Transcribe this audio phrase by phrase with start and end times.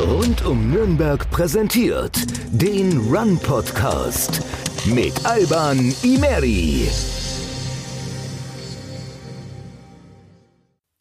[0.00, 2.16] Rund um Nürnberg präsentiert
[2.52, 4.40] den Run Podcast
[4.86, 6.88] mit Alban Imeri.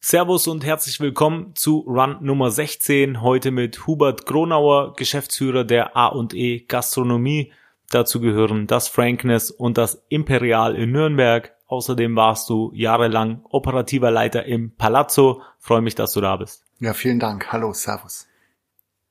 [0.01, 3.21] Servus und herzlich willkommen zu Run Nummer 16.
[3.21, 7.53] Heute mit Hubert Gronauer, Geschäftsführer der A&E Gastronomie.
[7.91, 11.53] Dazu gehören das Frankness und das Imperial in Nürnberg.
[11.67, 15.41] Außerdem warst du jahrelang operativer Leiter im Palazzo.
[15.57, 16.65] Freue mich, dass du da bist.
[16.79, 17.53] Ja, vielen Dank.
[17.53, 18.25] Hallo, Servus.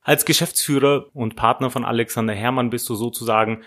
[0.09, 3.61] Als Geschäftsführer und Partner von Alexander Hermann bist du sozusagen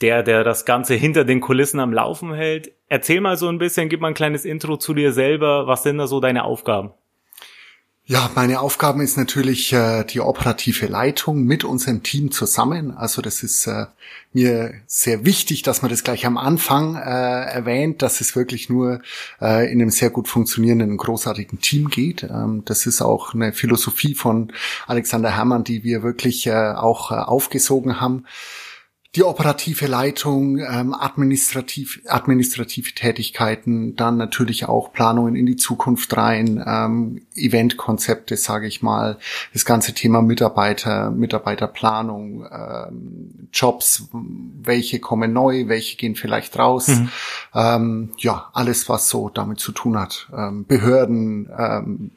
[0.00, 2.70] der, der das Ganze hinter den Kulissen am Laufen hält.
[2.86, 5.66] Erzähl mal so ein bisschen, gib mal ein kleines Intro zu dir selber.
[5.66, 6.92] Was sind da so deine Aufgaben?
[8.10, 12.90] Ja, meine Aufgaben ist natürlich äh, die operative Leitung mit unserem Team zusammen.
[12.90, 13.86] Also das ist äh,
[14.32, 19.00] mir sehr wichtig, dass man das gleich am Anfang äh, erwähnt, dass es wirklich nur
[19.40, 22.24] äh, in einem sehr gut funktionierenden, großartigen Team geht.
[22.24, 24.52] Ähm, das ist auch eine Philosophie von
[24.88, 28.24] Alexander Herrmann, die wir wirklich äh, auch äh, aufgesogen haben
[29.16, 36.62] die operative Leitung, ähm, administrativ, administrative Tätigkeiten, dann natürlich auch Planungen in die Zukunft rein,
[36.64, 39.18] ähm, Eventkonzepte, sage ich mal,
[39.52, 47.08] das ganze Thema Mitarbeiter, Mitarbeiterplanung, ähm, Jobs, welche kommen neu, welche gehen vielleicht raus, mhm.
[47.52, 52.10] ähm, ja, alles, was so damit zu tun hat, ähm, Behörden, ähm,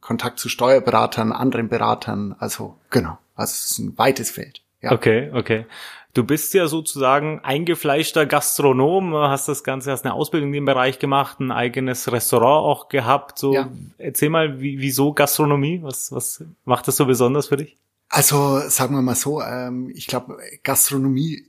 [0.00, 4.62] Kontakt zu Steuerberatern, anderen Beratern, also genau, also es ist ein weites Feld.
[4.80, 4.92] Ja.
[4.92, 5.66] Okay, okay.
[6.12, 10.98] Du bist ja sozusagen eingefleischter Gastronom, hast das Ganze, hast eine Ausbildung in dem Bereich
[10.98, 13.38] gemacht, ein eigenes Restaurant auch gehabt.
[13.38, 13.70] So, ja.
[13.98, 15.80] erzähl mal, wie, wieso Gastronomie?
[15.82, 17.76] Was, was macht das so besonders für dich?
[18.08, 21.46] Also sagen wir mal so, ähm, ich glaube, Gastronomie,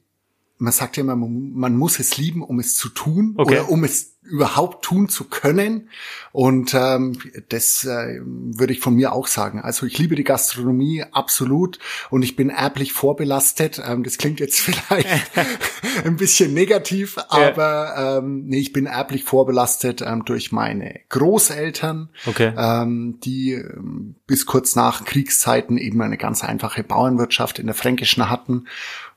[0.60, 3.62] man sagt ja immer, man, muss es lieben, um es zu tun okay.
[3.62, 5.90] oder um es überhaupt tun zu können.
[6.32, 7.18] Und ähm,
[7.50, 9.60] das äh, würde ich von mir auch sagen.
[9.60, 11.80] Also ich liebe die Gastronomie absolut
[12.10, 13.82] und ich bin erblich vorbelastet.
[13.86, 15.32] Ähm, das klingt jetzt vielleicht
[16.06, 18.18] ein bisschen negativ, aber ja.
[18.20, 22.54] ähm, nee, ich bin erblich vorbelastet ähm, durch meine Großeltern, okay.
[22.58, 28.30] ähm, die ähm, bis kurz nach Kriegszeiten eben eine ganz einfache Bauernwirtschaft in der Fränkischen
[28.30, 28.66] hatten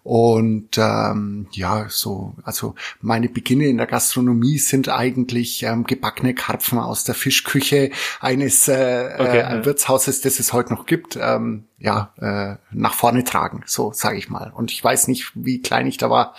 [0.04, 6.78] und ähm, ja, so, also meine Beginne in der Gastronomie sind eigentlich ähm, gebackene Karpfen
[6.78, 9.64] aus der Fischküche eines äh, okay, äh.
[9.64, 14.28] Wirtshauses, das es heute noch gibt, ähm, ja, äh, nach vorne tragen, so sage ich
[14.28, 14.52] mal.
[14.54, 16.34] Und ich weiß nicht, wie klein ich da war,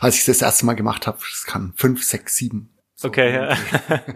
[0.00, 1.16] als ich das erste Mal gemacht habe.
[1.18, 3.56] Das kann fünf, sechs, sieben so okay, ja.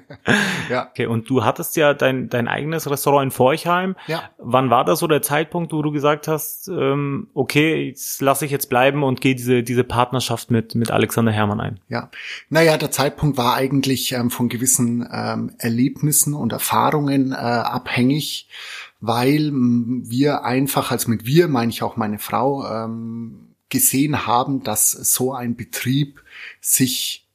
[0.71, 0.89] ja.
[0.89, 3.95] Okay, und du hattest ja dein, dein eigenes Restaurant in Forchheim.
[4.07, 4.31] Ja.
[4.39, 8.51] Wann war das so der Zeitpunkt, wo du gesagt hast, ähm, okay, jetzt lasse ich
[8.51, 11.81] jetzt bleiben und gehe diese, diese Partnerschaft mit, mit Alexander Hermann ein?
[11.89, 12.11] Ja,
[12.49, 18.49] naja, der Zeitpunkt war eigentlich ähm, von gewissen ähm, Erlebnissen und Erfahrungen äh, abhängig,
[19.03, 24.91] weil wir einfach, als mit wir meine ich auch meine Frau, ähm, gesehen haben, dass
[24.91, 26.23] so ein Betrieb
[26.63, 27.27] sich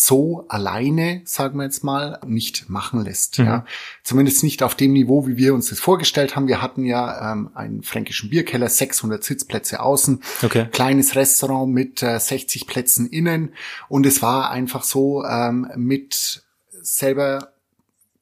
[0.00, 3.40] so alleine, sagen wir jetzt mal, nicht machen lässt.
[3.40, 3.44] Mhm.
[3.44, 3.64] Ja.
[4.04, 6.46] Zumindest nicht auf dem Niveau, wie wir uns das vorgestellt haben.
[6.46, 10.68] Wir hatten ja ähm, einen fränkischen Bierkeller, 600 Sitzplätze außen, okay.
[10.70, 13.54] kleines Restaurant mit äh, 60 Plätzen innen
[13.88, 16.44] und es war einfach so ähm, mit
[16.80, 17.54] selber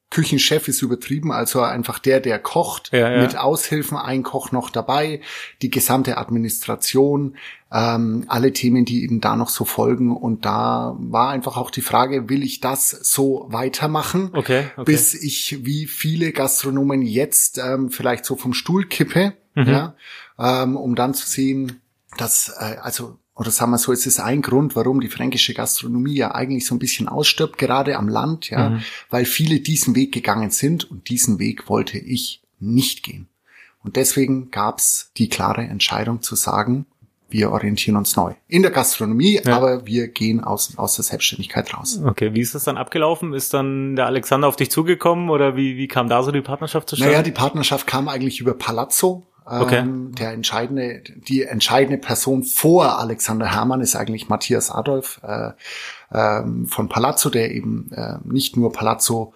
[0.09, 3.22] Küchenchef ist übertrieben, also einfach der, der kocht, ja, ja.
[3.22, 5.20] mit Aushilfen, ein Koch noch dabei,
[5.62, 7.36] die gesamte Administration,
[7.72, 10.16] ähm, alle Themen, die eben da noch so folgen.
[10.16, 14.84] Und da war einfach auch die Frage, will ich das so weitermachen, okay, okay.
[14.84, 19.66] bis ich wie viele Gastronomen jetzt ähm, vielleicht so vom Stuhl kippe, mhm.
[19.66, 19.94] ja,
[20.38, 21.81] ähm, um dann zu sehen,
[22.16, 26.15] dass äh, also oder sagen wir so, es ist ein Grund, warum die fränkische Gastronomie
[26.15, 28.83] ja eigentlich so ein bisschen ausstirbt, gerade am Land, ja, mhm.
[29.10, 33.28] weil viele diesen Weg gegangen sind und diesen Weg wollte ich nicht gehen.
[33.84, 36.87] Und deswegen gab's die klare Entscheidung zu sagen,
[37.28, 38.34] wir orientieren uns neu.
[38.47, 39.56] In der Gastronomie, ja.
[39.56, 42.00] aber wir gehen aus, aus der Selbstständigkeit raus.
[42.04, 43.32] Okay, wie ist das dann abgelaufen?
[43.32, 46.88] Ist dann der Alexander auf dich zugekommen oder wie, wie kam da so die Partnerschaft
[46.88, 47.12] zustande?
[47.12, 49.27] Naja, die Partnerschaft kam eigentlich über Palazzo.
[49.45, 49.78] Okay.
[49.78, 55.53] Ähm, der entscheidende, die entscheidende Person vor Alexander Hermann ist eigentlich Matthias Adolf äh,
[56.12, 59.34] ähm, von Palazzo, der eben äh, nicht nur Palazzo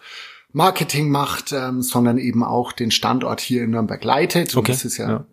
[0.53, 4.51] Marketing macht, ähm, sondern eben auch den Standort hier in Nürnberg leitet.
[4.51, 4.59] Okay.
[4.59, 5.25] Und das ist ja, ja,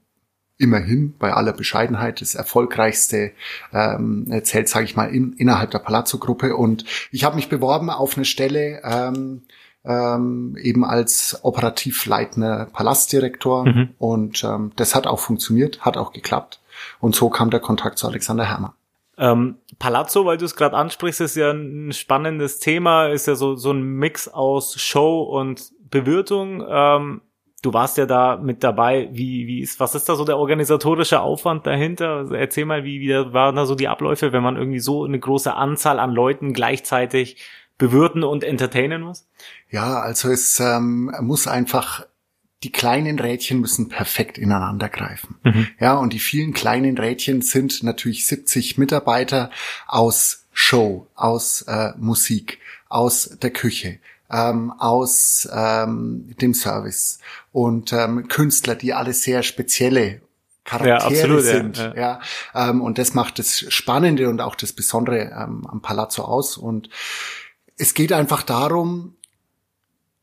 [0.57, 3.31] immerhin bei aller Bescheidenheit das erfolgreichste
[3.74, 6.56] ähm, Zelt, sage ich mal, in, innerhalb der Palazzo-Gruppe.
[6.56, 9.44] Und ich habe mich beworben auf eine Stelle ähm,
[9.86, 13.65] ähm, eben als operativ leitender Palastdirektor.
[13.65, 13.89] Mhm.
[13.98, 16.59] Und ähm, das hat auch funktioniert, hat auch geklappt.
[17.00, 18.74] Und so kam der Kontakt zu Alexander Hermer.
[19.18, 23.56] Ähm, Palazzo, weil du es gerade ansprichst, ist ja ein spannendes Thema, ist ja so,
[23.56, 26.63] so ein Mix aus Show und Bewirtung.
[26.68, 27.21] Ähm,
[27.62, 29.09] du warst ja da mit dabei.
[29.12, 32.18] Wie, wie ist, was ist da so der organisatorische Aufwand dahinter?
[32.18, 35.19] Also erzähl mal, wie, wie waren da so die Abläufe, wenn man irgendwie so eine
[35.19, 37.38] große Anzahl an Leuten gleichzeitig
[37.77, 39.27] bewirten und entertainen muss?
[39.69, 42.06] Ja, also es ähm, muss einfach
[42.63, 45.36] die kleinen Rädchen müssen perfekt ineinander greifen.
[45.44, 45.68] Mhm.
[45.80, 49.51] Ja, und die vielen kleinen Rädchen sind natürlich 70 Mitarbeiter
[49.86, 52.59] aus Show, aus äh, Musik,
[52.89, 54.00] aus der Küche,
[54.32, 57.20] ähm, aus ähm, dem Service
[57.52, 60.22] und ähm, Künstler, die alle sehr spezielle
[60.64, 61.78] Charaktere ja, absolut, sind.
[61.78, 62.20] Ja, ja.
[62.54, 66.58] ja ähm, und das macht das Spannende und auch das Besondere ähm, am Palazzo aus.
[66.58, 66.90] Und
[67.78, 69.16] es geht einfach darum,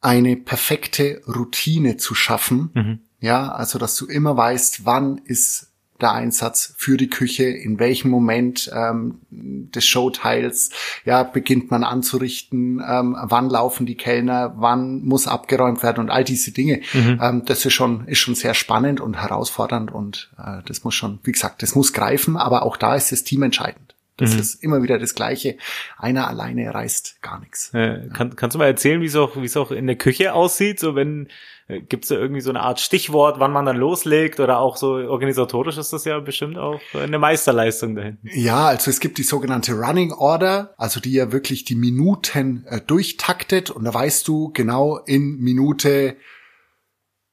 [0.00, 2.70] eine perfekte Routine zu schaffen.
[2.74, 3.00] Mhm.
[3.20, 8.10] Ja, also dass du immer weißt, wann ist der Einsatz für die Küche, in welchem
[8.10, 10.70] Moment ähm, des Showteils
[11.04, 16.24] ja beginnt man anzurichten, ähm, wann laufen die Kellner, wann muss abgeräumt werden und all
[16.24, 16.80] diese Dinge.
[16.92, 17.20] Mhm.
[17.22, 21.20] Ähm, das ist schon ist schon sehr spannend und herausfordernd und äh, das muss schon,
[21.22, 23.94] wie gesagt, das muss greifen, aber auch da ist das Team entscheidend.
[24.16, 24.40] Das mhm.
[24.40, 25.56] ist immer wieder das Gleiche.
[25.96, 27.74] Einer alleine reißt gar nichts.
[27.74, 30.34] Äh, kann, kannst du mal erzählen, wie es auch, wie es auch in der Küche
[30.34, 30.78] aussieht?
[30.78, 31.28] So wenn
[31.66, 34.92] gibt es da irgendwie so eine Art Stichwort, wann man dann loslegt oder auch so
[34.92, 38.18] organisatorisch ist das ja bestimmt auch eine Meisterleistung dahin.
[38.22, 42.80] Ja, also es gibt die sogenannte Running Order, also die ja wirklich die Minuten äh,
[42.80, 46.16] durchtaktet und da weißt du genau in Minute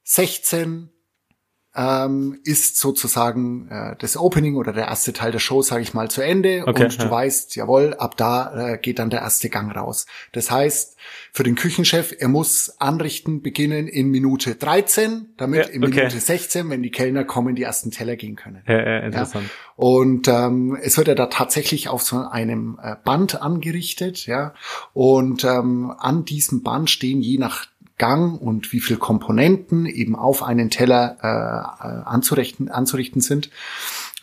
[0.04, 0.91] 16
[1.74, 6.12] ähm, ist sozusagen äh, das Opening oder der erste Teil der Show, sage ich mal,
[6.12, 7.12] zu Ende okay, und du ja.
[7.12, 10.06] weißt, jawohl, ab da äh, geht dann der erste Gang raus.
[10.34, 10.98] Das heißt,
[11.32, 16.20] für den Küchenchef, er muss anrichten beginnen in Minute 13, damit ja, in Minute okay.
[16.20, 18.64] 16, wenn die Kellner kommen, die ersten Teller gehen können.
[18.68, 19.50] Ja, ja, interessant.
[19.78, 24.54] Und ähm, es wird ja da tatsächlich auf so einem äh, Band angerichtet, ja.
[24.94, 27.71] Und ähm, an diesem Band stehen je nach
[28.02, 33.52] Gang und wie viel Komponenten eben auf einen Teller äh, äh, anzurichten, anzurichten sind,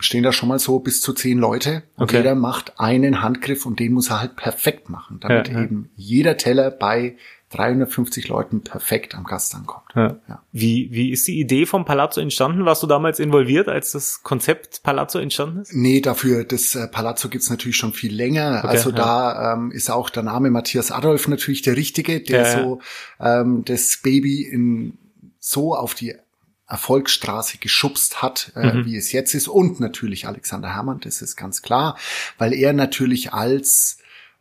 [0.01, 2.17] stehen da schon mal so bis zu zehn Leute und okay.
[2.17, 5.63] jeder macht einen Handgriff und den muss er halt perfekt machen, damit ja, ja.
[5.63, 7.19] eben jeder Teller bei
[7.51, 9.87] 350 Leuten perfekt am Gast ankommt.
[9.95, 10.17] Ja.
[10.29, 10.43] Ja.
[10.53, 12.67] Wie, wie ist die Idee vom Palazzo entstanden?
[12.67, 15.73] Warst du damals involviert, als das Konzept Palazzo entstanden ist?
[15.73, 18.59] Nee, dafür, das äh, Palazzo gibt's natürlich schon viel länger.
[18.59, 18.97] Okay, also ja.
[18.97, 22.81] da ähm, ist auch der Name Matthias Adolf natürlich der Richtige, der so
[23.19, 24.99] ähm, das Baby in
[25.39, 26.15] so auf die
[26.67, 28.85] Erfolgsstraße geschubst hat, äh, mhm.
[28.85, 29.49] wie es jetzt ist.
[29.49, 31.97] Und natürlich Alexander Herrmann, das ist ganz klar,
[32.37, 33.99] weil er natürlich als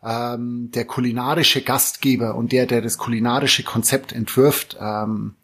[0.08, 5.36] ähm, der kulinarische Gastgeber und der, der das kulinarische Konzept entwirft, ähm,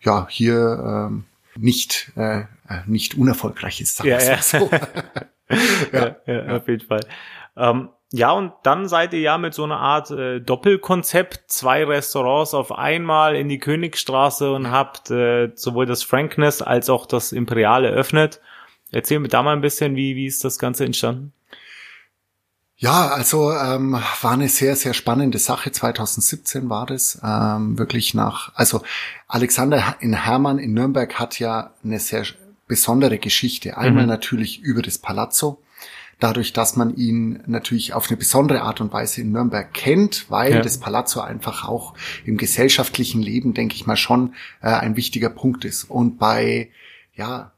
[0.00, 1.24] ja, hier ähm,
[1.56, 2.44] nicht, äh, äh
[2.86, 4.42] nicht unerfolgreich ist, ja, ja.
[4.42, 4.68] so.
[5.92, 7.00] ja, ja, ja, auf jeden Fall.
[7.56, 12.54] Ähm, ja, und dann seid ihr ja mit so einer Art äh, Doppelkonzept, zwei Restaurants
[12.54, 17.84] auf einmal in die Königstraße und habt äh, sowohl das Frankness als auch das Imperial
[17.84, 18.40] eröffnet.
[18.90, 21.32] Erzähl mir da mal ein bisschen, wie, wie ist das Ganze entstanden?
[22.82, 23.92] Ja, also ähm,
[24.22, 25.70] war eine sehr, sehr spannende Sache.
[25.70, 28.80] 2017 war das ähm, wirklich nach, also
[29.28, 32.24] Alexander in Hermann in Nürnberg hat ja eine sehr
[32.66, 33.76] besondere Geschichte.
[33.76, 34.08] Einmal mhm.
[34.08, 35.62] natürlich über das Palazzo,
[36.20, 40.54] dadurch, dass man ihn natürlich auf eine besondere Art und Weise in Nürnberg kennt, weil
[40.54, 40.60] ja.
[40.62, 41.92] das Palazzo einfach auch
[42.24, 45.84] im gesellschaftlichen Leben, denke ich mal, schon äh, ein wichtiger Punkt ist.
[45.84, 46.70] Und bei
[47.12, 47.52] ja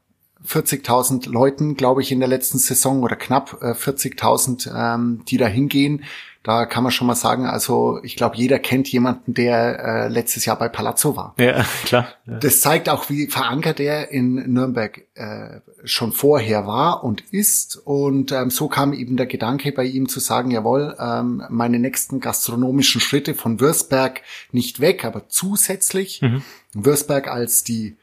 [0.47, 5.47] 40.000 Leuten, glaube ich, in der letzten Saison oder knapp äh, 40.000, ähm, die da
[5.47, 6.03] hingehen.
[6.43, 10.43] Da kann man schon mal sagen, also ich glaube, jeder kennt jemanden, der äh, letztes
[10.43, 11.33] Jahr bei Palazzo war.
[11.39, 12.09] Ja, klar.
[12.25, 12.37] Ja.
[12.37, 17.77] Das zeigt auch, wie verankert er in Nürnberg äh, schon vorher war und ist.
[17.77, 22.19] Und ähm, so kam eben der Gedanke bei ihm zu sagen, jawohl, ähm, meine nächsten
[22.19, 24.21] gastronomischen Schritte von Würzberg
[24.51, 26.43] nicht weg, aber zusätzlich mhm.
[26.73, 27.95] Würzberg als die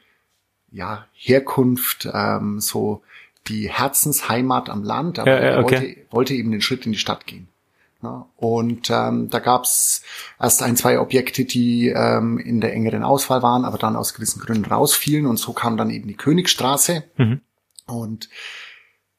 [0.71, 3.01] ja, Herkunft, ähm, so
[3.47, 5.75] die Herzensheimat am Land, aber ja, ja, okay.
[5.75, 7.47] er wollte, wollte eben den Schritt in die Stadt gehen.
[8.03, 10.03] Ja, und ähm, da gab's
[10.39, 14.41] erst ein, zwei Objekte, die ähm, in der engeren Auswahl waren, aber dann aus gewissen
[14.41, 17.03] Gründen rausfielen und so kam dann eben die Königstraße.
[17.17, 17.41] Mhm.
[17.85, 18.29] Und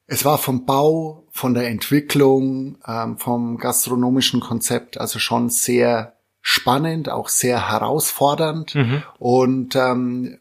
[0.06, 7.08] es war vom Bau, von der Entwicklung, ähm, vom gastronomischen Konzept also schon sehr spannend,
[7.08, 8.74] auch sehr herausfordernd.
[8.74, 9.02] Mhm.
[9.18, 10.38] Und ähm,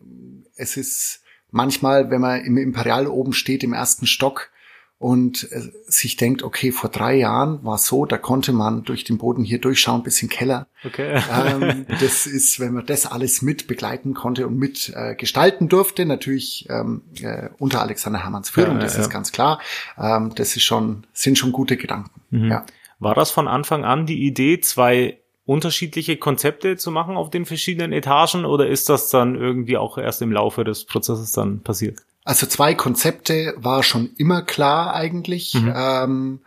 [0.62, 4.52] es ist manchmal, wenn man im Imperial oben steht, im ersten Stock
[5.00, 9.04] und äh, sich denkt, okay, vor drei Jahren war es so, da konnte man durch
[9.04, 10.68] den Boden hier durchschauen bis in den Keller.
[10.86, 11.20] Okay.
[11.34, 16.06] ähm, das ist, wenn man das alles mit begleiten konnte und mit äh, gestalten durfte,
[16.06, 19.02] natürlich ähm, äh, unter Alexander Hermanns Führung, ja, das ja.
[19.02, 19.60] ist ganz klar.
[19.98, 22.22] Ähm, das ist schon, sind schon gute Gedanken.
[22.30, 22.52] Mhm.
[22.52, 22.66] Ja.
[23.00, 25.21] War das von Anfang an die Idee, zwei
[25.52, 30.22] unterschiedliche Konzepte zu machen auf den verschiedenen Etagen oder ist das dann irgendwie auch erst
[30.22, 32.00] im Laufe des Prozesses dann passiert?
[32.24, 35.56] Also zwei Konzepte war schon immer klar eigentlich.
[35.56, 35.74] Mhm.
[35.76, 36.40] Ähm,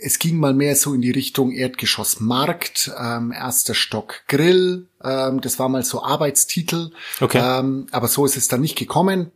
[0.00, 4.88] es ging mal mehr so in die Richtung Erdgeschoss Markt, ähm, erster Stock Grill.
[5.04, 6.90] Ähm, das war mal so Arbeitstitel.
[7.20, 7.40] Okay.
[7.40, 9.30] Ähm, aber so ist es dann nicht gekommen.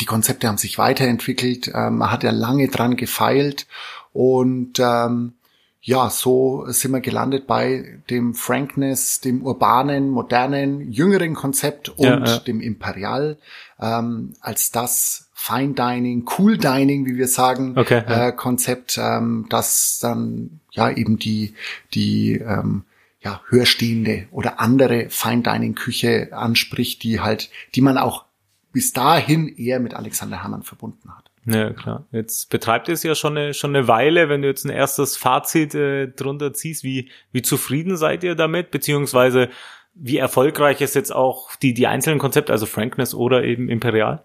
[0.00, 1.70] Die Konzepte haben sich weiterentwickelt.
[1.74, 3.66] Ähm, man hat ja lange dran gefeilt
[4.14, 5.34] und ähm,
[5.84, 12.24] ja, so sind wir gelandet bei dem Frankness, dem urbanen, modernen, jüngeren Konzept und ja,
[12.24, 12.38] ja.
[12.38, 13.36] dem Imperial
[13.80, 18.28] ähm, als das Fine Dining, Cool Dining, wie wir sagen, okay, ja.
[18.28, 21.54] äh, Konzept, ähm, das dann ja eben die
[21.94, 22.84] die ähm,
[23.20, 28.24] ja höherstehende oder andere Fine Dining Küche anspricht, die halt, die man auch
[28.72, 31.21] bis dahin eher mit Alexander Hermann verbunden hat.
[31.44, 32.06] Ja, klar.
[32.12, 34.28] Jetzt betreibt ihr es ja schon eine, schon eine Weile.
[34.28, 38.70] Wenn du jetzt ein erstes Fazit äh, drunter ziehst, wie, wie zufrieden seid ihr damit?
[38.70, 39.50] Beziehungsweise
[39.94, 44.24] wie erfolgreich ist jetzt auch die, die einzelnen Konzepte, also Frankness oder eben Imperial?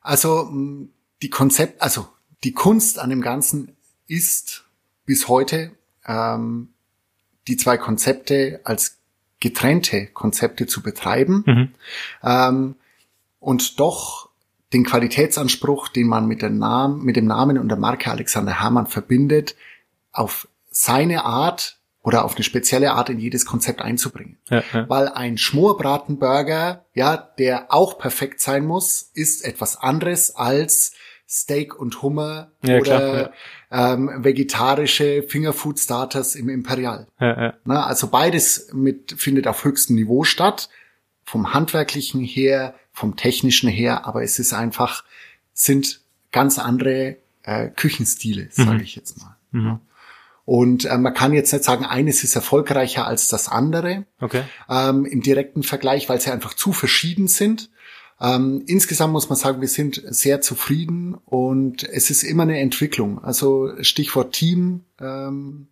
[0.00, 0.50] Also
[1.22, 2.08] die Konzept, also
[2.42, 4.64] die Kunst an dem Ganzen ist
[5.04, 5.72] bis heute
[6.06, 6.70] ähm,
[7.48, 8.98] die zwei Konzepte als
[9.40, 11.68] getrennte Konzepte zu betreiben mhm.
[12.22, 12.76] ähm,
[13.38, 14.25] und doch
[14.72, 19.54] den Qualitätsanspruch, den man mit, Namen, mit dem Namen und der Marke Alexander Hermann verbindet,
[20.12, 24.38] auf seine Art oder auf eine spezielle Art in jedes Konzept einzubringen.
[24.48, 24.88] Ja, ja.
[24.88, 30.92] Weil ein Schmorbratenburger, ja, der auch perfekt sein muss, ist etwas anderes als
[31.28, 33.32] Steak und Hummer ja, oder
[33.70, 37.08] klar, ähm, vegetarische Fingerfood Starters im Imperial.
[37.18, 40.68] Na, also beides mit findet auf höchstem Niveau statt,
[41.24, 45.04] vom handwerklichen her, vom technischen her, aber es ist einfach
[45.52, 46.00] sind
[46.32, 48.80] ganz andere äh, Küchenstile, sage mhm.
[48.80, 49.36] ich jetzt mal.
[49.50, 49.80] Mhm.
[50.46, 54.44] Und äh, man kann jetzt nicht sagen, eines ist erfolgreicher als das andere okay.
[54.70, 57.68] ähm, im direkten Vergleich, weil sie einfach zu verschieden sind.
[58.18, 63.22] Ähm, insgesamt muss man sagen, wir sind sehr zufrieden und es ist immer eine Entwicklung.
[63.22, 65.68] Also Stichwort Team ähm,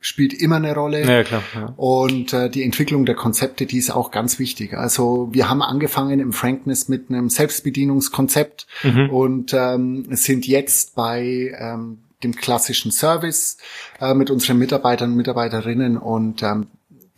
[0.00, 1.04] spielt immer eine Rolle.
[1.04, 1.74] Ja, klar, ja.
[1.76, 4.74] Und äh, die Entwicklung der Konzepte, die ist auch ganz wichtig.
[4.74, 9.10] Also wir haben angefangen im Frankness mit einem Selbstbedienungskonzept mhm.
[9.10, 13.58] und ähm, sind jetzt bei ähm, dem klassischen Service
[14.00, 16.68] äh, mit unseren Mitarbeitern und Mitarbeiterinnen und ähm,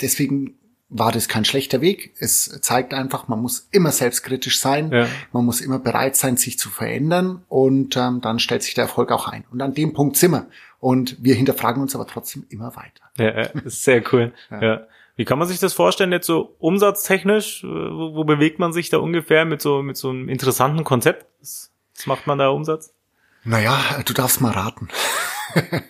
[0.00, 0.54] deswegen
[0.92, 2.14] war das kein schlechter Weg.
[2.18, 5.06] Es zeigt einfach, man muss immer selbstkritisch sein, ja.
[5.32, 9.10] man muss immer bereit sein, sich zu verändern und ähm, dann stellt sich der Erfolg
[9.10, 9.44] auch ein.
[9.50, 10.46] Und an dem Punkt sind wir.
[10.78, 13.02] Und wir hinterfragen uns aber trotzdem immer weiter.
[13.16, 13.28] Ja,
[13.64, 14.32] ist sehr cool.
[14.50, 14.62] ja.
[14.62, 14.80] ja.
[15.16, 17.64] Wie kann man sich das vorstellen, jetzt so umsatztechnisch?
[17.64, 21.26] Wo, wo bewegt man sich da ungefähr mit so, mit so einem interessanten Konzept?
[21.40, 22.94] Was, was macht man da Umsatz?
[23.44, 24.88] Naja, du darfst mal raten.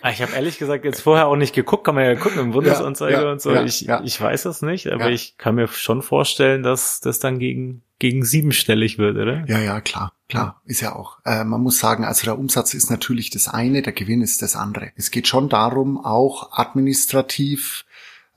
[0.01, 2.51] Ah, ich habe ehrlich gesagt jetzt vorher auch nicht geguckt, kann man ja gucken im
[2.51, 3.53] Bundesanzeiger ja, ja, und so.
[3.53, 7.39] Ja, ich, ich weiß das nicht, aber ich kann mir schon vorstellen, dass das dann
[7.39, 9.45] gegen, gegen siebenstellig wird, oder?
[9.47, 11.19] Ja, ja, klar, klar, ist ja auch.
[11.25, 14.55] Äh, man muss sagen, also der Umsatz ist natürlich das eine, der Gewinn ist das
[14.55, 14.91] andere.
[14.95, 17.85] Es geht schon darum, auch administrativ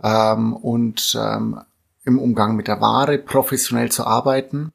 [0.03, 1.61] ähm, und ähm,
[2.05, 4.73] im Umgang mit der Ware professionell zu arbeiten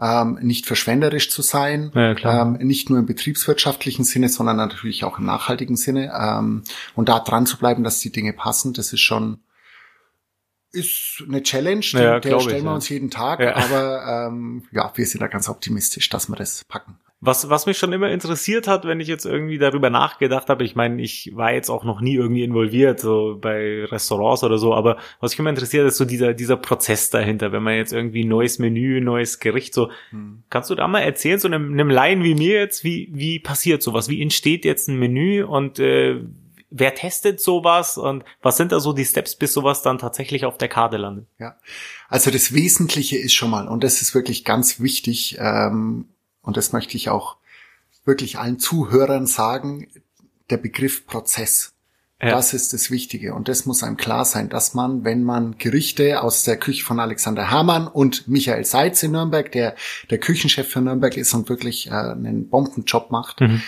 [0.00, 5.18] ähm, nicht verschwenderisch zu sein, ja, ähm, nicht nur im betriebswirtschaftlichen Sinne, sondern natürlich auch
[5.18, 9.00] im nachhaltigen Sinne ähm, und da dran zu bleiben, dass die Dinge passen, das ist
[9.00, 9.40] schon
[10.72, 12.74] ist eine Challenge, die, ja, der stellen ich, wir ja.
[12.74, 16.98] uns jeden Tag, aber ähm, ja, wir sind da ganz optimistisch, dass wir das packen.
[17.20, 20.76] Was, was mich schon immer interessiert hat, wenn ich jetzt irgendwie darüber nachgedacht habe, ich
[20.76, 24.98] meine, ich war jetzt auch noch nie irgendwie involviert, so bei Restaurants oder so, aber
[25.20, 28.58] was mich immer interessiert, ist so dieser, dieser Prozess dahinter, wenn man jetzt irgendwie neues
[28.58, 30.42] Menü, neues Gericht, so, hm.
[30.50, 33.82] kannst du da mal erzählen, so einem, einem Laien wie mir jetzt, wie, wie passiert
[33.82, 34.10] sowas?
[34.10, 36.20] Wie entsteht jetzt ein Menü und äh,
[36.70, 40.58] wer testet sowas und was sind da so die Steps, bis sowas dann tatsächlich auf
[40.58, 41.26] der Karte landet?
[41.38, 41.56] Ja,
[42.08, 46.08] also das Wesentliche ist schon mal, und das ist wirklich ganz wichtig, ähm,
[46.46, 47.36] und das möchte ich auch
[48.06, 49.88] wirklich allen Zuhörern sagen,
[50.48, 51.74] der Begriff Prozess.
[52.22, 52.30] Ja.
[52.30, 53.34] Das ist das Wichtige.
[53.34, 56.98] Und das muss einem klar sein, dass man, wenn man Gerichte aus der Küche von
[56.98, 59.74] Alexander Hermann und Michael Seitz in Nürnberg, der
[60.08, 63.62] der Küchenchef für Nürnberg ist und wirklich äh, einen Bombenjob macht, mhm.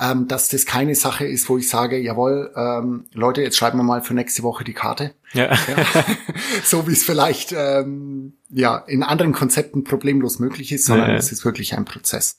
[0.00, 3.82] Ähm, dass das keine Sache ist, wo ich sage, jawohl, ähm, Leute, jetzt schreiben wir
[3.82, 5.14] mal für nächste Woche die Karte.
[5.34, 5.52] Ja.
[5.52, 5.86] ja.
[6.64, 11.18] so wie es vielleicht ähm, ja in anderen Konzepten problemlos möglich ist, sondern ja, ja.
[11.18, 12.38] es ist wirklich ein Prozess.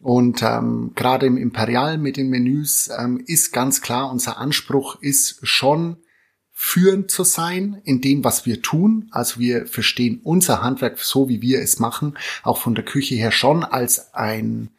[0.00, 5.40] Und ähm, gerade im Imperial mit den Menüs ähm, ist ganz klar, unser Anspruch ist
[5.42, 5.96] schon
[6.52, 9.08] führend zu sein in dem, was wir tun.
[9.12, 13.32] Also wir verstehen unser Handwerk so, wie wir es machen, auch von der Küche her
[13.32, 14.70] schon als ein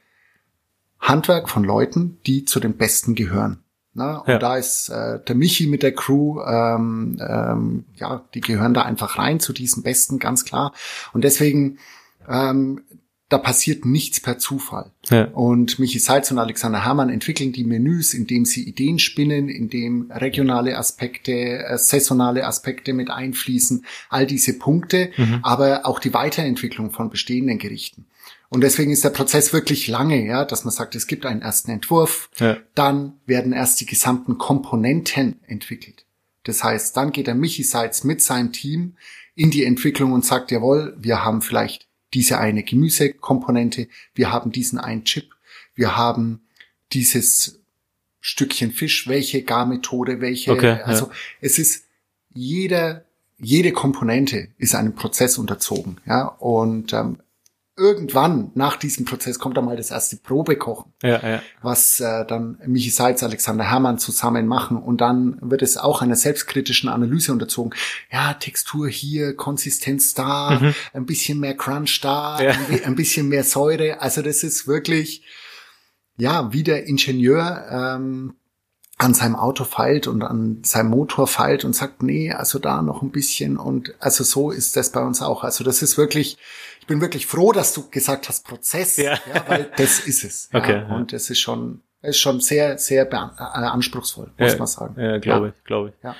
[0.99, 3.63] Handwerk von Leuten, die zu den Besten gehören.
[3.93, 4.19] Ne?
[4.21, 4.37] Und Ja.
[4.39, 9.17] da ist äh, der Michi mit der Crew, ähm, ähm, ja, die gehören da einfach
[9.17, 10.73] rein zu diesen Besten, ganz klar.
[11.13, 11.79] Und deswegen,
[12.27, 12.81] ähm,
[13.29, 14.91] da passiert nichts per Zufall.
[15.09, 15.25] Ja.
[15.25, 20.75] Und Michi Seitz und Alexander Herrmann entwickeln die Menüs, indem sie Ideen spinnen, indem regionale
[20.77, 25.11] Aspekte, äh, saisonale Aspekte mit einfließen, all diese Punkte,
[25.43, 28.05] aber auch die Weiterentwicklung von bestehenden Gerichten.
[28.49, 31.69] Und deswegen ist der Prozess wirklich lange, ja, dass man sagt, es gibt einen ersten
[31.71, 32.57] Entwurf, Ja.
[32.73, 36.05] dann werden erst die gesamten Komponenten entwickelt.
[36.43, 38.95] Das heißt, dann geht der Michi Seitz mit seinem Team
[39.35, 44.79] in die Entwicklung und sagt, jawohl, wir haben vielleicht diese eine Gemüsekomponente, wir haben diesen
[44.79, 45.29] einen Chip,
[45.75, 46.41] wir haben
[46.91, 47.59] dieses
[48.19, 50.83] Stückchen Fisch, welche Garmethode, welche, Okay, ja.
[50.85, 51.85] also es ist
[52.33, 53.05] jeder,
[53.37, 57.19] jede Komponente ist einem Prozess unterzogen, ja, und ähm,
[57.79, 61.41] irgendwann nach diesem Prozess kommt dann mal das erste Probekochen Ja, ja.
[61.61, 66.15] was äh, dann Michi Seitz, Alexander Herrmann zusammen machen und dann wird es auch einer
[66.15, 67.73] selbstkritischen Analyse unterzogen.
[68.11, 72.43] Ja, Textur hier, Konsistenz da, ein bisschen mehr Crunch da, Mhm.
[72.45, 72.51] Ja.
[72.51, 74.01] ein, bi- ein bisschen mehr Säure.
[74.01, 75.23] Also das ist wirklich,
[76.17, 78.33] ja, wie der Ingenieur ähm,
[78.97, 83.01] an seinem Auto feilt und an seinem Motor feilt und sagt, nee, also da noch
[83.01, 85.45] ein bisschen und also so ist das bei uns auch.
[85.45, 89.17] Also das ist wirklich, ich bin wirklich froh, dass du gesagt hast Prozess, Ja.
[89.47, 90.49] weil das ist es.
[90.53, 90.89] Okay, ja.
[90.89, 90.95] ja.
[90.95, 95.01] Und das ist schon, ist schon sehr, sehr äh, anspruchsvoll, muss ja, man sagen.
[95.01, 96.03] Ja, glaube ich, glaube ich.
[96.03, 96.15] Ja.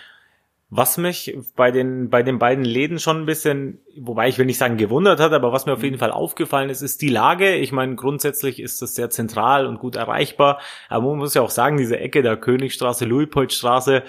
[0.72, 4.60] Was mich bei den, bei den beiden Läden schon ein bisschen, wobei ich will nicht
[4.60, 7.56] sagen gewundert hat, aber was mir auf jeden Fall aufgefallen ist, ist die Lage.
[7.56, 10.62] Ich meine, grundsätzlich ist das sehr zentral und gut erreichbar.
[10.88, 14.04] Aber man muss ja auch sagen, diese Ecke der Königstraße, Louispoldstraße,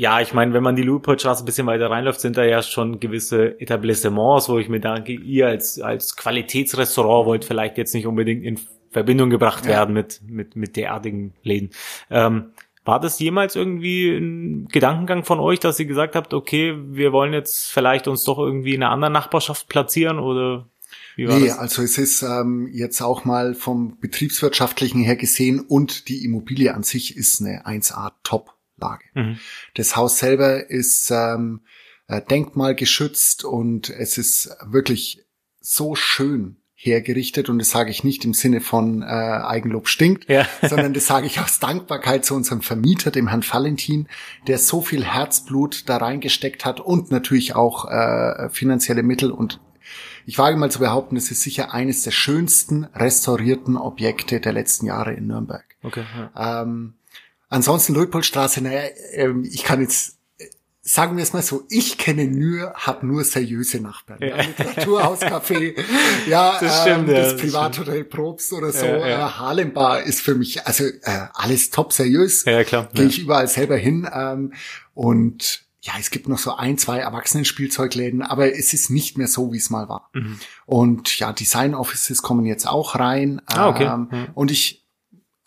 [0.00, 3.00] ja, ich meine, wenn man die Louispoldstraße ein bisschen weiter reinläuft, sind da ja schon
[3.00, 8.42] gewisse Etablissements, wo ich mir denke, ihr als, als Qualitätsrestaurant wollt vielleicht jetzt nicht unbedingt
[8.42, 8.58] in
[8.90, 9.72] Verbindung gebracht Ja.
[9.72, 11.68] werden mit, mit, mit derartigen Läden.
[12.08, 12.52] Ähm,
[12.86, 17.34] war das jemals irgendwie ein Gedankengang von euch, dass ihr gesagt habt, okay, wir wollen
[17.34, 20.66] jetzt vielleicht uns doch irgendwie in einer anderen Nachbarschaft platzieren oder
[21.14, 21.58] wie war Nee, das?
[21.58, 26.84] also es ist ähm, jetzt auch mal vom betriebswirtschaftlichen her gesehen und die Immobilie an
[26.84, 28.12] sich ist eine 1A
[28.80, 29.04] Top-Lage.
[29.14, 29.38] Mhm.
[29.74, 31.60] Das Haus selber ist ähm,
[32.08, 35.24] äh, denkmalgeschützt und es ist wirklich
[35.60, 40.46] so schön hergerichtet und das sage ich nicht im Sinne von äh, Eigenlob stinkt, Ja.
[40.62, 44.08] sondern das sage ich aus Dankbarkeit zu unserem Vermieter, dem Herrn Valentin,
[44.46, 49.60] der so viel Herzblut da reingesteckt hat und natürlich auch äh, finanzielle Mittel und
[50.26, 54.86] ich wage mal zu behaupten, es ist sicher eines der schönsten restaurierten Objekte der letzten
[54.86, 55.64] Jahre in Nürnberg.
[55.82, 56.04] Okay.
[56.36, 56.62] Ja.
[56.62, 56.94] Ähm,
[57.50, 60.46] ansonsten Luitpoldstraße, naja, ähm, ich kann jetzt äh,
[60.80, 64.20] sagen wir es mal so, ich kenne nur, habe nur seriöse Nachbarn.
[64.22, 64.36] Ja.
[64.40, 65.74] Literaturhauscafé,
[66.26, 69.26] ja, Das stimmt, ähm, das das Privathotel Probst oder so, Ja, ja.
[69.28, 72.44] Äh, Harlem Bar ist für mich, also äh, alles top seriös.
[72.46, 74.54] Ja, klar, Gehe ich überall selber hin ähm,
[74.94, 79.52] und ja, es gibt noch so ein, zwei Erwachsenen-Spielzeugläden, aber es ist nicht mehr so,
[79.52, 80.10] wie es mal war.
[80.12, 80.38] Mhm.
[80.66, 83.40] Und ja, Design Offices kommen jetzt auch rein.
[83.46, 83.84] Ah, okay.
[83.84, 84.28] Ähm, Mhm.
[84.34, 84.79] Und ich,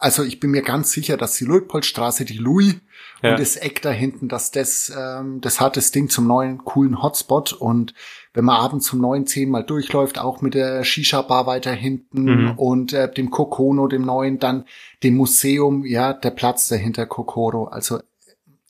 [0.03, 2.75] also ich bin mir ganz sicher, dass die Luitpoldstraße, die Louis
[3.21, 3.31] Ja.
[3.31, 7.01] und das Eck da hinten, dass das, ähm, das hat das Ding zum neuen coolen
[7.01, 7.93] Hotspot und
[8.33, 12.51] wenn man abends zum neuen zehn mal durchläuft, auch mit der Shisha-Bar weiter hinten Mhm.
[12.57, 14.65] und äh, dem Kokono, dem neuen, dann
[15.03, 17.65] dem Museum, ja, der Platz dahinter Kokoro.
[17.65, 17.99] Also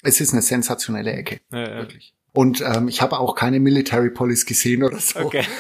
[0.03, 1.75] es ist eine sensationelle Ecke, Ja, ja.
[1.77, 2.13] wirklich.
[2.35, 5.19] Und ähm, ich habe auch keine Military Police gesehen oder so.
[5.19, 5.43] Okay.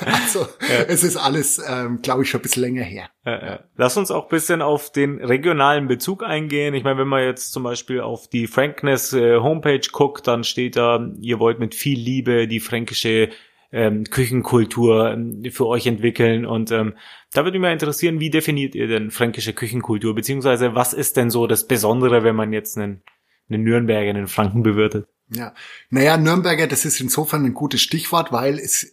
[0.00, 0.46] Also
[0.88, 3.10] es ist alles, ähm, glaube ich, schon ein bisschen länger her.
[3.26, 3.60] Ja, ja.
[3.76, 6.74] Lass uns auch bisschen auf den regionalen Bezug eingehen.
[6.74, 10.76] Ich meine, wenn man jetzt zum Beispiel auf die Frankness äh, Homepage guckt, dann steht
[10.76, 13.28] da, ihr wollt mit viel Liebe die fränkische
[13.70, 16.46] ähm, Küchenkultur ähm, für euch entwickeln.
[16.46, 16.94] Und ähm,
[17.32, 20.14] da würde mich mal interessieren, wie definiert ihr denn fränkische Küchenkultur?
[20.14, 23.02] Beziehungsweise was ist denn so das Besondere, wenn man jetzt einen,
[23.50, 25.06] einen Nürnberger, einen Franken bewirtet?
[25.34, 25.54] Ja,
[25.90, 28.92] naja, Nürnberger, das ist insofern ein gutes Stichwort, weil es,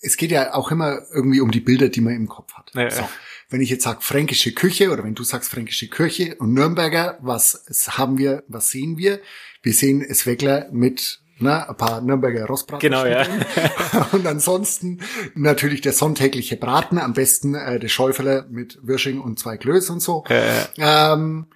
[0.00, 2.70] es geht ja auch immer irgendwie um die Bilder, die man im Kopf hat.
[2.74, 3.02] Ja, so.
[3.02, 3.10] ja.
[3.48, 7.64] Wenn ich jetzt sage fränkische Küche oder wenn du sagst fränkische Küche und Nürnberger, was
[7.88, 9.20] haben wir, was sehen wir?
[9.62, 12.80] Wir sehen es Weckler mit na, ein paar Nürnberger Rostbraten.
[12.80, 13.26] Genau, ja.
[14.12, 15.00] Und ansonsten
[15.34, 20.00] natürlich der sonntägliche Braten, am besten äh, der Schäuferler mit Wirsching und zwei Klöß und
[20.00, 20.24] so.
[20.28, 21.46] Äh, Ähm,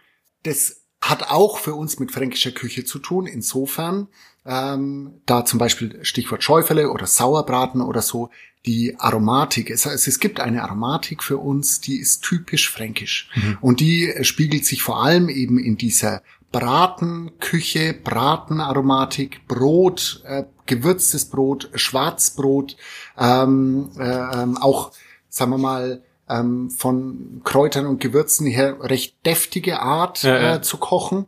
[0.43, 3.27] das hat auch für uns mit fränkischer Küche zu tun.
[3.27, 4.09] Insofern,
[4.47, 8.31] ähm, da zum Beispiel Stichwort Schäufele oder Sauerbraten oder so,
[8.67, 9.71] die Aromatik.
[9.71, 13.29] Es, es, gibt eine Aromatik für uns, die ist typisch fränkisch.
[13.61, 21.27] Und die äh, spiegelt sich vor allem eben in dieser Bratenküche, Bratenaromatik, Brot, äh, gewürztes
[21.27, 22.77] Brot, Schwarzbrot,
[23.19, 24.93] ähm, äh, ähm, auch,
[25.29, 30.57] sagen wir mal, ähm, von Kräutern und Gewürzen her recht deftige Art Ja, ja.
[30.57, 31.27] Äh, zu kochen.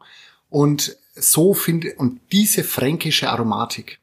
[0.48, 4.00] Und so finde, und diese fränkische Aromatik,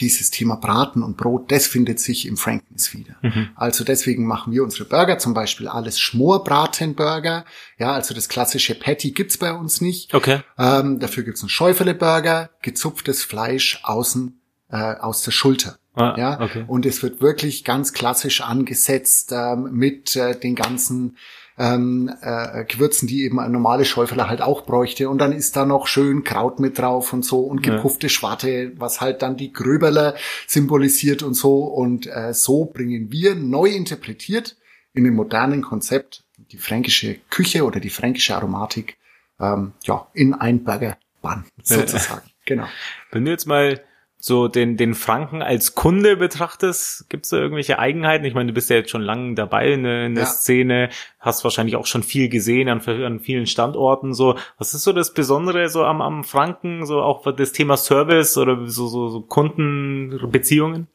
[0.00, 3.14] dieses Thema Braten und Brot, das findet sich im Frankness wieder.
[3.22, 3.50] Mhm.
[3.54, 7.44] Also deswegen machen wir unsere Burger zum Beispiel alles Schmorbratenburger.
[7.78, 10.12] Ja, also das klassische Patty gibt's bei uns nicht.
[10.14, 10.40] Okay.
[10.58, 15.78] Ähm, dafür gibt's einen Schäufele-Burger, gezupftes Fleisch außen äh, aus der Schulter.
[15.94, 16.64] Ah, ja, okay.
[16.66, 21.16] und es wird wirklich ganz klassisch angesetzt ähm, mit äh, den ganzen
[21.56, 25.08] ähm, äh, Gewürzen, die eben ein normale Schäuferler halt auch bräuchte.
[25.08, 27.76] Und dann ist da noch schön Kraut mit drauf und so und Ja.
[27.76, 30.16] gepuffte Schwarte, was halt dann die Gröberler
[30.48, 31.58] symbolisiert und so.
[31.64, 34.56] Und äh, so bringen wir neu interpretiert
[34.94, 38.96] in dem modernen Konzept die fränkische Küche oder die fränkische Aromatik
[39.40, 42.28] ähm, ja in ein Burger-Bun sozusagen.
[42.46, 42.66] Genau.
[43.12, 43.80] Wenn du jetzt mal
[44.26, 48.24] so den, den Franken als Kunde betrachtest, gibt es da irgendwelche Eigenheiten?
[48.24, 50.30] Ich meine, du bist ja jetzt schon lange dabei in der, in der Ja.
[50.30, 54.14] Szene, hast wahrscheinlich auch schon viel gesehen an, an vielen Standorten.
[54.14, 58.38] So, was ist so das Besondere so am, am Franken, so auch das Thema Service
[58.38, 60.86] oder so, so, so Kundenbeziehungen?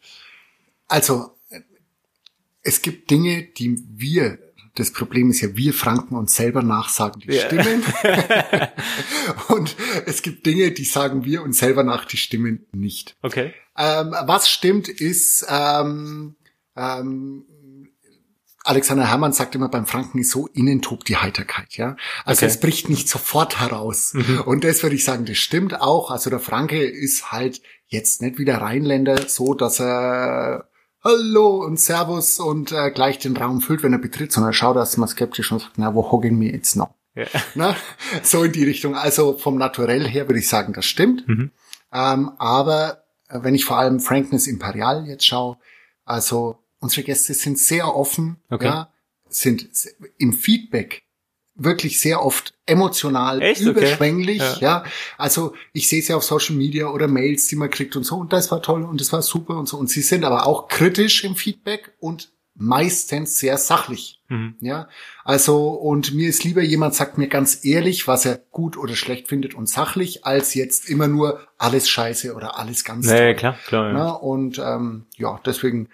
[0.88, 1.30] Also,
[2.64, 4.40] es gibt Dinge, die wir,
[4.76, 7.46] das Problem ist ja, wir Franken uns selber nachsagen, die Ja.
[7.46, 7.84] stimmen.
[9.50, 13.16] Und es gibt Dinge, die sagen wir uns selber nach, die stimmen nicht.
[13.22, 13.54] Okay.
[13.78, 16.36] Ähm, was stimmt, ist, ähm,
[16.76, 17.46] ähm,
[18.66, 21.96] Alexander Herrmann sagt immer, beim Franken ist so, innen tobt die Heiterkeit, ja.
[22.26, 22.52] Also Okay.
[22.54, 24.14] es bricht nicht sofort heraus.
[24.14, 24.42] Mhm.
[24.46, 26.12] Und das würde ich sagen, das stimmt auch.
[26.12, 30.70] Also der Franke ist halt jetzt nicht wie der Rheinländer so, dass er
[31.02, 34.76] Hallo und Servus und äh, gleich den Raum füllt, wenn er betritt, sondern er schaut
[34.76, 36.94] erstmal skeptisch und sagt, na, wo hocken wir jetzt noch?
[37.16, 37.26] Ja.
[37.56, 37.76] Na,
[38.22, 38.96] so in die Richtung.
[38.96, 41.28] Also vom Naturell her würde ich sagen, das stimmt.
[41.28, 41.52] Mhm.
[41.94, 45.58] Ähm, aber äh, wenn ich vor allem Frankness Imperial jetzt schaue,
[46.04, 48.66] also unsere Gäste sind sehr offen, Okay.
[48.66, 48.94] ja,
[49.30, 49.70] sind
[50.18, 51.04] im Feedback
[51.60, 53.62] wirklich sehr oft emotional, Echt?
[53.62, 53.70] Okay.
[53.70, 54.58] überschwänglich, Ja.
[54.60, 54.84] ja.
[55.18, 58.16] Also ich sehe es ja auf Social Media oder Mails, die man kriegt und so,
[58.16, 59.78] und das war toll und das war super und so.
[59.78, 64.22] Und sie sind aber auch kritisch im Feedback und meistens sehr sachlich.
[64.28, 64.56] Mhm.
[64.60, 64.90] Ja,
[65.24, 69.28] also und mir ist lieber jemand sagt mir ganz ehrlich, was er gut oder schlecht
[69.30, 73.36] findet und sachlich, als jetzt immer nur alles scheiße oder alles ganz ja, toll.
[73.36, 73.88] klar, klar.
[73.88, 73.94] Ja.
[73.94, 75.90] Na, und ähm, ja, deswegen,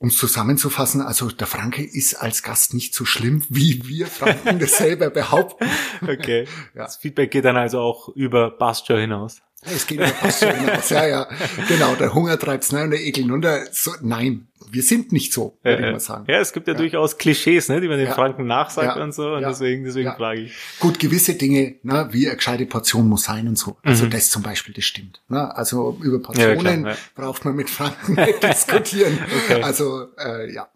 [0.00, 4.58] um es zusammenzufassen, also der Franke ist als Gast nicht so schlimm, wie wir Franken
[4.58, 5.66] das selber behaupten.
[6.02, 6.46] Okay.
[6.74, 6.84] Ja.
[6.84, 9.42] Das Feedback geht dann also auch über Bastia hinaus.
[9.62, 10.88] Es geht über fast schon hinaus.
[10.90, 11.28] Ja, ja,
[11.68, 11.94] genau.
[11.94, 13.66] Der Hunger treibt's nein und der Ekel runter.
[13.72, 16.24] So, nein, wir sind nicht so, würde ich mal sagen.
[16.28, 18.14] Ja, es gibt ja, durchaus Klischees, ne, die man den Ja.
[18.14, 19.02] Franken nachsagt Ja.
[19.02, 19.34] und so.
[19.34, 19.50] Und Ja.
[19.50, 20.14] deswegen, deswegen Ja.
[20.14, 20.54] frage ich.
[20.78, 23.76] Gut, gewisse Dinge, ne, wie eine gescheite Portion muss sein und so.
[23.82, 24.10] Also Mhm.
[24.10, 25.20] das zum Beispiel, das stimmt.
[25.28, 25.54] Ne?
[25.54, 26.98] Also über Ja, Portionen klar, ja.
[27.14, 29.18] braucht man mit Franken nicht diskutieren.
[29.44, 29.62] Okay.
[29.62, 30.68] Also äh, ja.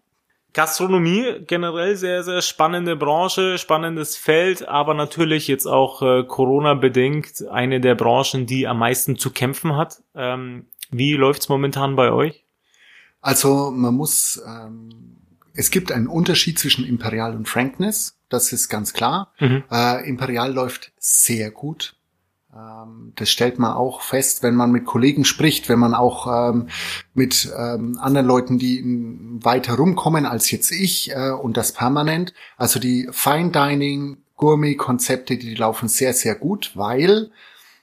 [0.55, 7.81] Gastronomie generell sehr, sehr spannende Branche, spannendes Feld, aber natürlich jetzt auch äh, Corona-bedingt eine
[7.81, 10.01] der Branchen, die am meisten zu kämpfen hat.
[10.15, 12.45] Ähm, wie läuft's momentan bei euch?
[13.19, 15.17] Also man muss, ähm,
[15.53, 19.33] es gibt einen Unterschied zwischen Imperial und Frankness, das ist ganz klar.
[19.39, 19.65] Mhm.
[19.69, 21.94] Äh, Imperial läuft sehr gut.
[22.55, 26.69] Ähm, das stellt man auch fest, wenn man mit Kollegen spricht, wenn man auch ähm,
[27.13, 28.81] mit ähm, anderen Leuten, die
[29.43, 32.33] weiter rumkommen als jetzt ich äh, und das permanent.
[32.57, 37.31] Also die Fine Dining, Gourmet-Konzepte, die laufen sehr, sehr gut, weil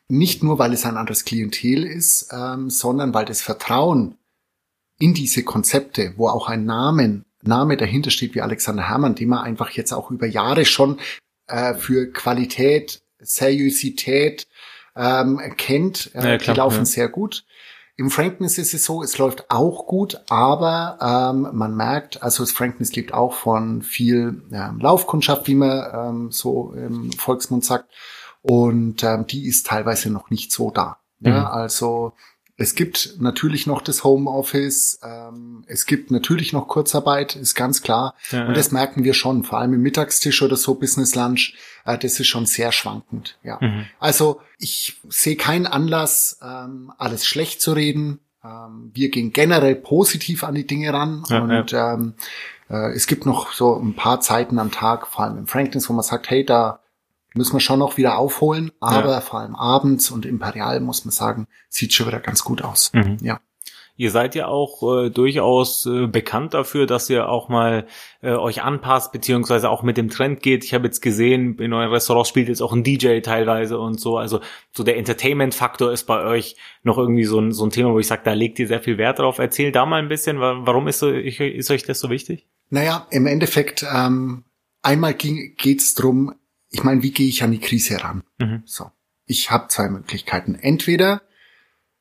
[0.09, 4.17] nicht nur, weil es ein anderes Klientel ist, ähm, sondern weil das Vertrauen
[4.99, 9.41] in diese Konzepte, wo auch ein Namen, Name dahinter steht, wie Alexander Herrmann, den man
[9.41, 10.99] einfach jetzt auch über Jahre schon
[11.49, 14.47] äh, für Qualität, Seriosität
[14.97, 16.85] ähm, kennt, äh, Ja, klar, die laufen ja.
[16.85, 17.45] sehr gut.
[17.97, 22.51] Im Frankness ist es so, es läuft auch gut, aber ähm, man merkt, also das
[22.53, 27.91] Frankness lebt auch von viel ähm, Laufkundschaft, wie man ähm, so im Volksmund sagt,
[28.41, 30.99] und ähm, die ist teilweise noch nicht so da.
[31.21, 31.47] Ja, Mhm.
[31.47, 32.13] also
[32.63, 38.15] es gibt natürlich noch das Homeoffice, ähm, es gibt natürlich noch Kurzarbeit, ist ganz klar.
[38.31, 38.55] Ja, und ja.
[38.55, 42.29] das merken wir schon, vor allem im Mittagstisch oder so Business Lunch, äh, das ist
[42.29, 43.37] schon sehr schwankend.
[43.43, 43.59] Ja.
[43.61, 43.87] Mhm.
[43.99, 48.21] Also ich sehe keinen Anlass, ähm, alles schlecht zu reden.
[48.45, 52.15] Ähm, wir gehen generell positiv an die Dinge ran Ja, und Ähm,
[52.71, 55.95] äh, es gibt noch so ein paar Zeiten am Tag, vor allem im Frankness, wo
[55.95, 56.79] man sagt, hey, da
[57.35, 59.21] müssen wir schon noch wieder aufholen, aber Ja.
[59.21, 62.91] vor allem abends und Imperial muss man sagen, sieht schon wieder ganz gut aus.
[62.95, 63.19] Mhm.
[63.23, 63.41] Ja.
[63.95, 67.87] Ihr seid ja auch äh, durchaus äh, bekannt dafür, dass ihr auch mal
[68.23, 70.65] äh, euch anpasst, beziehungsweise auch mit dem Trend geht.
[70.65, 74.17] Ich habe jetzt gesehen, in euren Restaurants spielt jetzt auch ein DJ teilweise und so.
[74.17, 74.41] Also
[74.75, 78.07] so der Entertainment-Faktor ist bei euch noch irgendwie so ein, so ein Thema, wo ich
[78.07, 79.39] sage, da legt ihr sehr viel Wert drauf.
[79.39, 82.47] Erzähl da mal ein bisschen, wa- warum ist, so, ist euch das so wichtig?
[82.71, 84.45] Naja, im Endeffekt, ähm,
[84.81, 86.35] einmal geht es drum.
[86.73, 88.23] Ich meine, wie gehe ich an die Krise ran?
[88.39, 88.63] Mhm.
[88.65, 88.91] So.
[89.27, 90.55] Ich habe zwei Möglichkeiten.
[90.57, 91.23] Entweder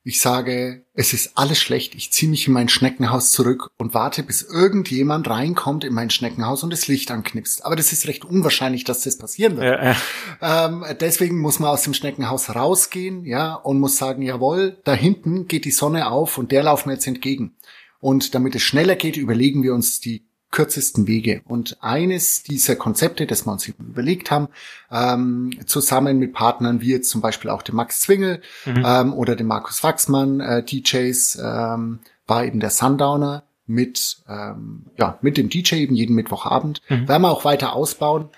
[0.04, 4.24] ich sage, es ist alles schlecht, ich ziehe mich in mein Schneckenhaus zurück und warte,
[4.24, 7.64] bis irgendjemand reinkommt in mein Schneckenhaus und das Licht anknipst.
[7.64, 9.80] Aber das ist recht unwahrscheinlich, dass das passieren wird.
[9.80, 9.94] Ja,
[10.42, 10.68] ja.
[10.68, 15.48] Ähm, deswegen muss man aus dem Schneckenhaus rausgehen, ja, und muss sagen, jawohl, da hinten
[15.48, 17.56] geht die Sonne auf und der laufen wir jetzt entgegen.
[18.00, 21.42] Und damit es schneller geht, überlegen wir uns die kürzesten Wege.
[21.46, 24.50] Und eines dieser Konzepte, das wir uns überlegt haben,
[24.92, 28.84] ähm, zusammen mit Partnern wie jetzt zum Beispiel auch dem Max Zwingel mhm.
[28.86, 35.18] ähm, oder dem Markus Wachsmann, äh, DJs, ähm, war eben der Sundowner mit, ähm, ja,
[35.22, 36.82] mit dem DJ eben jeden Mittwochabend.
[36.90, 37.08] Mhm.
[37.08, 38.30] Werden wir auch weiter ausbauen.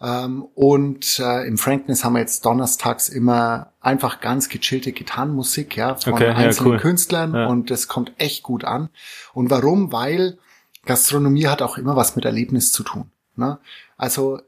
[0.00, 5.96] Ähm, und äh, im Frankness haben wir jetzt donnerstags immer einfach ganz gechillte Gitarrenmusik, ja,
[5.96, 6.80] von okay, einzelnen ja, cool.
[6.80, 7.46] Künstlern ja.
[7.46, 8.90] und das kommt echt gut an.
[9.34, 9.92] Und warum?
[9.92, 10.38] Weil
[10.88, 13.10] Gastronomie hat auch immer was mit Erlebnis zu tun.
[13.36, 13.58] Ne?
[13.98, 14.40] Also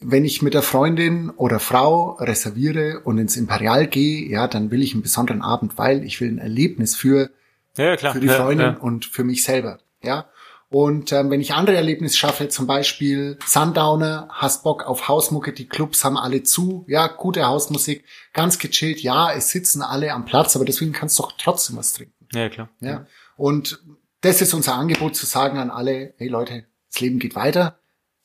[0.00, 4.82] wenn ich mit der Freundin oder Frau reserviere und ins Imperial gehe, ja, dann will
[4.82, 7.30] ich einen besonderen Abend, weil ich will ein Erlebnis für,
[7.76, 8.78] ja, für die Freundin ja, ja.
[8.78, 9.78] und für mich selber.
[10.02, 10.26] Ja.
[10.70, 15.66] Und ähm, wenn ich andere Erlebnisse schaffe, zum Beispiel Sundowner, hast Bock auf Hausmucke, die
[15.66, 20.54] Clubs haben alle zu, ja, gute Hausmusik, ganz gechillt, ja, es sitzen alle am Platz,
[20.54, 22.12] aber deswegen kannst du doch trotzdem was trinken.
[22.34, 22.68] Ja, klar.
[22.80, 23.06] Ja.
[23.38, 23.80] Und
[24.20, 27.78] das ist unser Angebot zu sagen an alle, hey Leute, das Leben geht weiter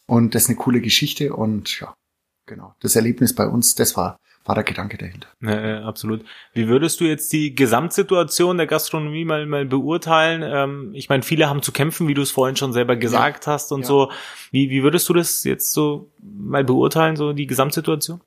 [0.05, 1.93] und das ist eine coole Geschichte und ja,
[2.45, 2.75] genau.
[2.79, 5.27] Das Erlebnis bei uns, das war war der Gedanke dahinter.
[5.41, 6.25] Ja, absolut.
[6.53, 10.43] Wie würdest du jetzt die Gesamtsituation der Gastronomie mal, mal beurteilen?
[10.43, 13.53] Ähm, ich meine, viele haben zu kämpfen, wie du es vorhin schon selber gesagt ja.
[13.53, 13.87] hast und ja.
[13.87, 14.11] so.
[14.51, 18.21] Wie, wie würdest du das jetzt so mal beurteilen, so die Gesamtsituation?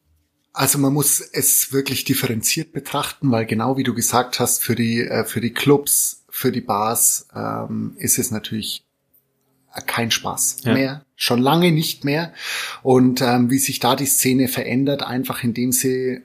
[0.52, 5.02] Also man muss es wirklich differenziert betrachten, weil genau wie du gesagt hast, für die,
[5.02, 8.84] äh, für die Clubs für die Bars ähm, ist es natürlich
[9.86, 10.74] kein Spaß ja.
[10.74, 12.34] mehr, schon lange nicht mehr.
[12.82, 16.20] Und ähm, wie sich da die Szene verändert, einfach indem sie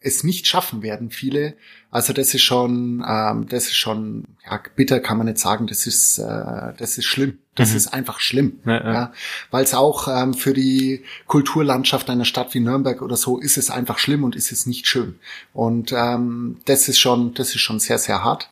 [0.00, 1.54] es nicht schaffen werden, viele.
[1.92, 5.86] Also das ist schon, ähm, das ist schon, ja, bitter kann man nicht sagen, das
[5.86, 7.38] ist, äh, das ist schlimm.
[7.54, 7.76] Das mhm.
[7.76, 8.58] ist einfach schlimm.
[8.66, 8.92] Ja, ja.
[8.92, 9.12] ja.
[9.52, 13.70] Weil es auch ähm, für die Kulturlandschaft einer Stadt wie Nürnberg oder so ist es
[13.70, 15.20] einfach schlimm und ist es nicht schön.
[15.52, 18.50] Und ähm, das ist schon, das ist schon sehr, sehr hart.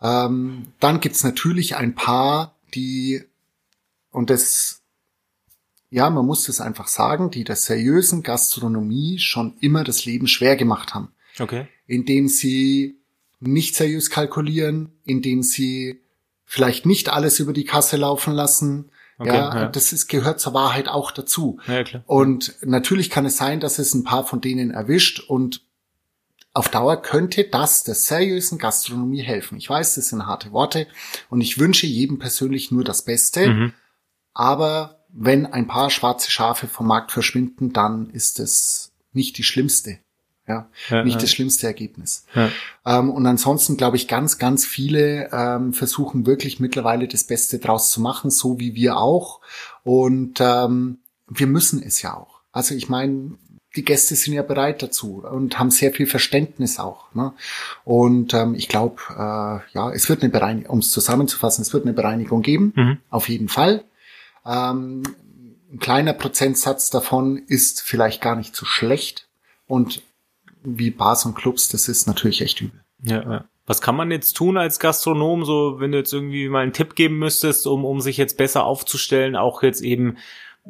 [0.00, 3.24] Ähm, dann gibt's natürlich ein paar, die,
[4.10, 4.82] und das,
[5.90, 10.56] ja, man muss es einfach sagen, die der seriösen Gastronomie schon immer das Leben schwer
[10.56, 11.12] gemacht haben.
[11.38, 11.66] Okay.
[11.86, 12.98] Indem sie
[13.40, 16.00] nicht seriös kalkulieren, indem sie
[16.44, 18.90] vielleicht nicht alles über die Kasse laufen lassen.
[19.18, 21.58] Okay, ja, ja, das ist, gehört zur Wahrheit auch dazu.
[21.66, 22.02] Ja, klar.
[22.06, 25.62] Und natürlich kann es sein, dass es ein paar von denen erwischt und
[26.58, 29.58] auf Dauer könnte das der seriösen Gastronomie helfen.
[29.58, 30.88] Ich weiß, das sind harte Worte
[31.30, 33.48] und ich wünsche jedem persönlich nur das Beste.
[33.48, 33.72] Mhm.
[34.34, 40.00] Aber wenn ein paar schwarze Schafe vom Markt verschwinden, dann ist es nicht die schlimmste.
[40.48, 41.20] Ja, ja nicht ja.
[41.20, 42.24] das schlimmste Ergebnis.
[42.34, 42.50] Ja.
[42.84, 47.92] Ähm, und ansonsten glaube ich, ganz, ganz viele ähm, versuchen wirklich mittlerweile das Beste draus
[47.92, 49.42] zu machen, so wie wir auch.
[49.84, 52.40] Und ähm, wir müssen es ja auch.
[52.50, 53.38] Also ich meine,
[53.76, 57.14] die Gäste sind ja bereit dazu und haben sehr viel Verständnis auch.
[57.14, 57.32] Ne?
[57.84, 61.84] Und ähm, ich glaube, äh, ja, es wird eine Bereinigung, um es zusammenzufassen, es wird
[61.84, 62.98] eine Bereinigung geben, mhm.
[63.10, 63.84] auf jeden Fall.
[64.46, 65.02] Ähm,
[65.70, 69.28] ein kleiner Prozentsatz davon ist vielleicht gar nicht so schlecht.
[69.66, 70.02] Und
[70.62, 72.80] wie Bars und Clubs, das ist natürlich echt übel.
[73.02, 73.44] Ja, ja.
[73.66, 76.94] Was kann man jetzt tun als Gastronom, so wenn du jetzt irgendwie mal einen Tipp
[76.94, 80.16] geben müsstest, um, um sich jetzt besser aufzustellen, auch jetzt eben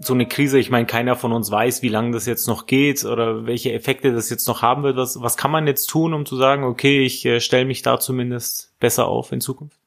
[0.00, 3.04] so eine Krise, ich meine, keiner von uns weiß, wie lange das jetzt noch geht
[3.04, 4.96] oder welche Effekte das jetzt noch haben wird.
[4.96, 7.98] Was, was kann man jetzt tun, um zu sagen, okay, ich äh, stelle mich da
[7.98, 9.78] zumindest besser auf in Zukunft?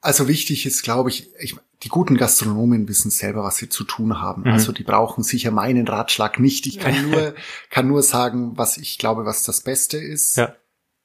[0.00, 4.20] Also wichtig ist, glaube ich, ich, die guten Gastronomen wissen selber, was sie zu tun
[4.20, 4.42] haben.
[4.42, 4.52] Mhm.
[4.52, 6.66] Also die brauchen sicher meinen Ratschlag nicht.
[6.66, 7.34] Ich kann nur,
[7.70, 10.36] kann nur sagen, was ich glaube, was das Beste ist.
[10.36, 10.54] Ja.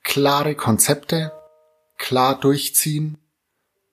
[0.04, 1.32] Klare Konzepte,
[1.98, 3.18] klar durchziehen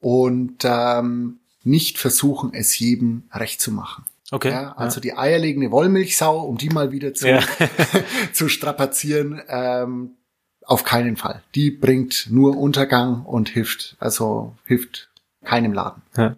[0.00, 4.04] und ähm, nicht versuchen, es jedem recht zu machen.
[4.30, 4.50] Okay.
[4.50, 5.02] Ja, also ja.
[5.02, 7.40] die eierlegende Wollmilchsau, um die mal wieder zu, ja.
[8.32, 10.16] zu strapazieren, ähm,
[10.64, 11.42] auf keinen Fall.
[11.54, 15.08] Die bringt nur Untergang und hilft, also hilft
[15.42, 16.02] keinem Laden.
[16.16, 16.36] Ja.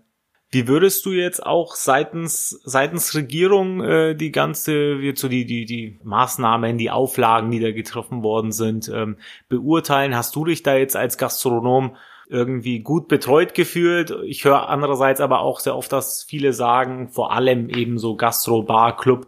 [0.53, 5.65] Wie würdest du jetzt auch seitens seitens Regierung äh, die ganze jetzt so die die
[5.65, 9.17] die Maßnahmen, die Auflagen, die da getroffen worden sind, ähm,
[9.49, 10.17] beurteilen?
[10.17, 11.97] Hast du dich da jetzt als Gastronom
[12.31, 14.15] irgendwie gut betreut gefühlt.
[14.25, 18.63] Ich höre andererseits aber auch sehr oft, dass viele sagen, vor allem eben so Gastro,
[18.63, 19.27] Bar, Club,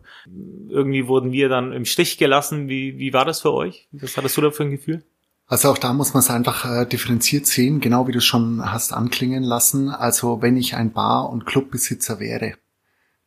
[0.69, 2.69] irgendwie wurden wir dann im Stich gelassen.
[2.69, 3.89] Wie, wie war das für euch?
[3.91, 5.03] Was hattest du da für ein Gefühl?
[5.49, 8.93] Also auch da muss man es einfach äh, differenziert sehen, genau wie du schon hast
[8.93, 9.91] anklingen lassen.
[9.91, 12.55] Also wenn ich ein Bar- und Clubbesitzer wäre,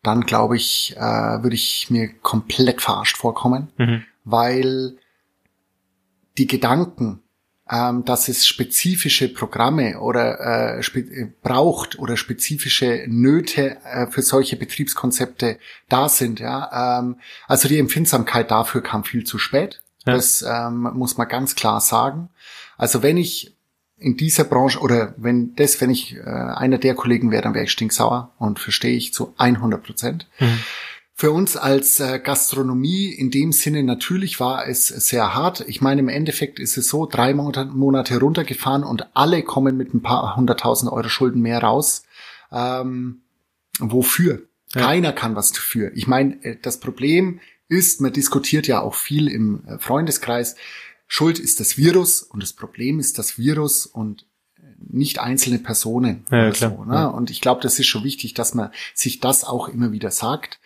[0.01, 4.03] dann glaube ich, äh, würde ich mir komplett verarscht vorkommen, mhm.
[4.23, 4.97] weil
[6.37, 7.21] die Gedanken,
[7.69, 14.55] ähm, dass es spezifische Programme oder äh, spe braucht oder spezifische Nöte äh, für solche
[14.55, 15.57] Betriebskonzepte
[15.89, 16.39] da sind.
[16.39, 19.81] Ja, ähm, also die Empfindsamkeit dafür kam viel zu spät.
[20.05, 20.13] Ja.
[20.13, 22.29] Das ähm, muss man ganz klar sagen.
[22.77, 23.55] Also wenn ich
[23.97, 27.65] in dieser Branche oder wenn das, wenn ich äh, einer der Kollegen wäre, dann wäre
[27.65, 30.27] ich stinksauer und verstehe ich zu 100 Prozent.
[30.39, 30.59] Mhm.
[31.17, 35.63] Für uns als äh, Gastronomie in dem Sinne natürlich war es sehr hart.
[35.65, 40.01] Ich meine, im Endeffekt ist es so, drei Monate runtergefahren und alle kommen mit ein
[40.01, 42.03] paar hunderttausend Euro Schulden mehr raus.
[42.51, 43.21] Ähm,
[43.79, 44.41] wofür?
[44.73, 44.81] Ja.
[44.81, 45.91] Keiner kann was dafür.
[45.95, 50.57] Ich meine, äh, das Problem ist, man diskutiert ja auch viel im äh, Freundeskreis,
[51.07, 54.25] Schuld ist das Virus und das Problem ist das Virus und
[54.77, 56.83] nicht einzelne Personen ja, oder so.
[56.83, 57.09] Ne?
[57.09, 60.59] Und ich glaube, das ist schon wichtig, dass man sich das auch immer wieder sagt.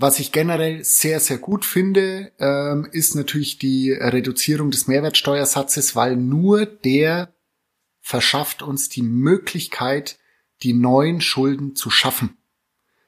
[0.00, 6.14] Was ich generell sehr, sehr gut finde, ähm, ist natürlich die Reduzierung des Mehrwertsteuersatzes, weil
[6.14, 7.34] nur der
[8.00, 10.20] verschafft uns die Möglichkeit,
[10.62, 12.38] die neuen Schulden zu schaffen.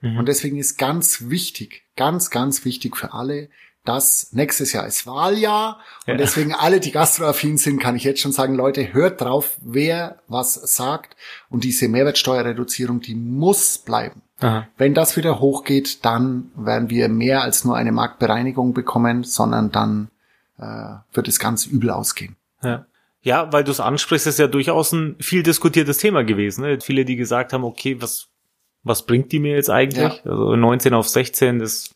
[0.01, 0.19] Mhm.
[0.19, 3.51] Und deswegen ist ganz wichtig, ganz, ganz wichtig für alle,
[3.85, 6.17] dass nächstes Jahr ist Wahljahr und ja.
[6.17, 10.55] deswegen alle, die gastroaffin sind, kann ich jetzt schon sagen, Leute, hört drauf, wer was
[10.55, 11.15] sagt
[11.51, 14.23] und diese Mehrwertsteuerreduzierung, die muss bleiben.
[14.41, 14.67] Aha.
[14.77, 20.09] Wenn das wieder hochgeht, dann werden wir mehr als nur eine Marktbereinigung bekommen, sondern dann
[20.59, 22.37] äh, wird es ganz übel ausgehen.
[22.63, 22.87] Ja.
[23.23, 26.63] Ja, weil du es ansprichst, ist ja durchaus ein viel diskutiertes Thema gewesen.
[26.63, 26.79] Ne?
[26.81, 28.29] Viele, die gesagt haben, okay, was,
[28.83, 30.23] was bringt die mir jetzt eigentlich?
[30.25, 30.31] Ja.
[30.31, 31.91] Also 19 auf 16, das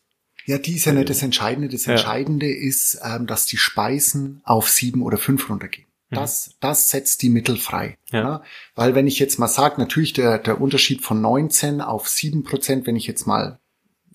[0.45, 1.69] ja, die ist ja nicht das Entscheidende.
[1.69, 2.67] Das Entscheidende ja.
[2.67, 5.84] ist, ähm, dass die Speisen auf sieben oder fünf runtergehen.
[6.09, 6.15] Mhm.
[6.15, 7.97] Das, das setzt die Mittel frei.
[8.11, 8.21] Ja.
[8.21, 8.43] ja.
[8.75, 12.87] Weil wenn ich jetzt mal sage, natürlich der, der Unterschied von 19 auf sieben Prozent,
[12.87, 13.59] wenn ich jetzt mal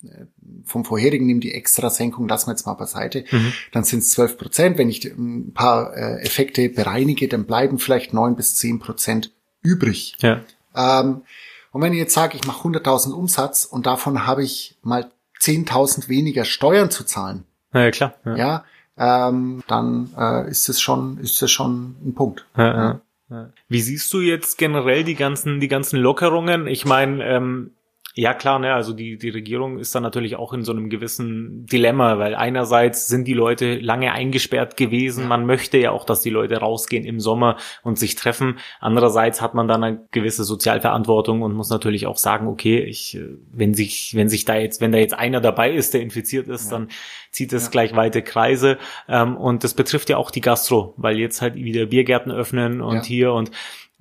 [0.03, 0.25] äh,
[0.65, 3.53] vom vorherigen nehme die extra Senkung, lassen wir jetzt mal beiseite, mhm.
[3.71, 4.77] dann sind es 12 Prozent.
[4.77, 10.15] Wenn ich ein paar äh, Effekte bereinige, dann bleiben vielleicht neun bis zehn Prozent übrig.
[10.19, 10.41] Ja.
[10.75, 11.23] Ähm,
[11.71, 16.09] und wenn ich jetzt sage, ich mache 100.000 Umsatz und davon habe ich mal 10.000
[16.09, 17.45] weniger Steuern zu zahlen.
[17.73, 18.15] Ja, klar.
[18.25, 18.65] Ja, ja
[19.01, 22.45] ähm, dann äh, ist es schon, ist es schon ein Punkt.
[22.55, 23.49] Ja, ja.
[23.67, 26.67] Wie siehst du jetzt generell die ganzen, die ganzen Lockerungen?
[26.67, 27.71] Ich meine, ähm,
[28.15, 31.65] ja klar, ne, also die, die Regierung ist dann natürlich auch in so einem gewissen
[31.65, 36.29] Dilemma, weil einerseits sind die Leute lange eingesperrt gewesen, man möchte ja auch, dass die
[36.29, 38.59] Leute rausgehen im Sommer und sich treffen.
[38.79, 43.17] Andererseits hat man dann eine gewisse Sozialverantwortung und muss natürlich auch sagen, okay, ich,
[43.51, 46.71] wenn sich, wenn sich da jetzt, wenn da jetzt einer dabei ist, der infiziert ist,
[46.71, 46.77] ja.
[46.77, 46.89] dann
[47.31, 47.69] zieht es ja.
[47.69, 48.77] gleich weite Kreise.
[49.07, 52.97] Ähm, und das betrifft ja auch die Gastro, weil jetzt halt wieder Biergärten öffnen und
[52.97, 53.03] ja.
[53.03, 53.51] hier und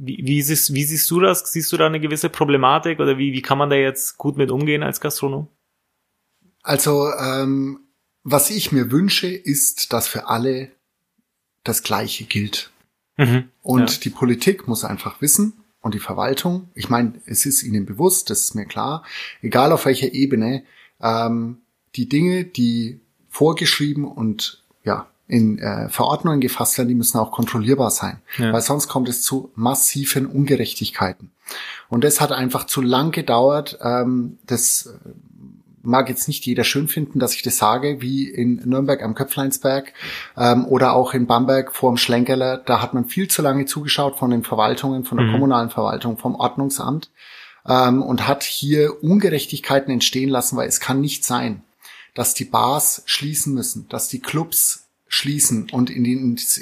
[0.03, 1.53] wie, wie, siehst, wie siehst du das?
[1.53, 4.51] Siehst du da eine gewisse Problematik oder wie, wie kann man da jetzt gut mit
[4.51, 5.49] umgehen als Gastronom?
[6.63, 7.81] Also, ähm,
[8.23, 10.71] was ich mir wünsche, ist, dass für alle
[11.65, 12.71] das Gleiche gilt.
[13.19, 13.99] Mhm, und ja.
[14.03, 18.41] die Politik muss einfach wissen und die Verwaltung, ich meine, es ist ihnen bewusst, das
[18.41, 19.05] ist mir klar,
[19.43, 20.65] egal auf welcher Ebene,
[21.01, 21.59] ähm,
[21.97, 27.91] die Dinge, die vorgeschrieben und ja, in äh, Verordnungen gefasst werden, die müssen auch kontrollierbar
[27.91, 28.53] sein, ja.
[28.53, 31.31] weil sonst kommt es zu massiven Ungerechtigkeiten.
[31.89, 33.79] Und das hat einfach zu lang gedauert.
[33.83, 35.09] Ähm, das äh,
[35.83, 39.93] mag jetzt nicht jeder schön finden, dass ich das sage, wie in Nürnberg am Köpfleinsberg
[40.37, 42.59] ähm, oder auch in Bamberg vor dem Schlenkerler.
[42.59, 45.33] Da hat man viel zu lange zugeschaut von den Verwaltungen, von der mhm.
[45.33, 47.11] kommunalen Verwaltung, vom Ordnungsamt
[47.69, 51.63] ähm, und hat hier Ungerechtigkeiten entstehen lassen, weil es kann nicht sein,
[52.15, 56.15] dass die Bars schließen müssen, dass die Clubs schließen und in die,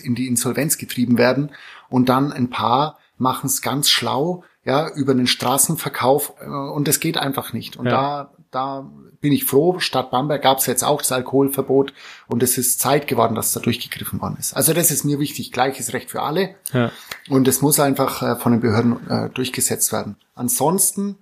[0.03, 1.53] in die Insolvenz getrieben werden.
[1.89, 6.99] Und dann ein paar machen es ganz schlau, ja, über den Straßenverkauf äh, und das
[6.99, 7.77] geht einfach nicht.
[7.77, 7.93] Und ja.
[7.93, 11.93] da, da bin ich froh, Stadt Bamberg gab es jetzt auch das Alkoholverbot
[12.27, 14.55] und es ist Zeit geworden, dass da durchgegriffen worden ist.
[14.57, 16.55] Also das ist mir wichtig, gleiches Recht für alle.
[16.73, 16.91] Ja.
[17.29, 20.17] Und es muss einfach äh, von den Behörden äh, durchgesetzt werden.
[20.35, 21.19] Ansonsten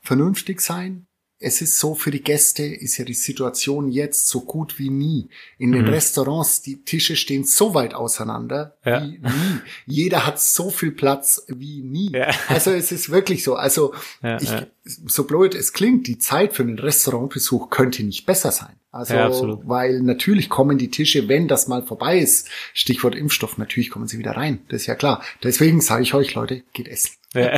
[0.00, 1.05] vernünftig sein,
[1.38, 5.28] es ist so, für die Gäste ist ja die Situation jetzt so gut wie nie.
[5.58, 5.90] In den mhm.
[5.90, 9.02] Restaurants, die Tische stehen so weit auseinander ja.
[9.02, 9.60] wie nie.
[9.86, 12.10] Jeder hat so viel Platz wie nie.
[12.12, 12.30] Ja.
[12.48, 13.54] Also es ist wirklich so.
[13.54, 14.50] Also ja, ich,
[14.84, 18.76] so blöd es klingt, die Zeit für einen Restaurantbesuch könnte nicht besser sein.
[18.96, 23.90] Also, Ja, weil natürlich kommen die Tische, wenn das mal vorbei ist, Stichwort Impfstoff, natürlich
[23.90, 24.60] kommen sie wieder rein.
[24.68, 25.22] Das ist ja klar.
[25.42, 27.12] Deswegen sage ich euch, Leute, geht essen.
[27.34, 27.56] Ja,